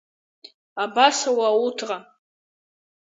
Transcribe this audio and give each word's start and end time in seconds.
Абасала 0.83 1.45
ауҭра… 1.51 1.97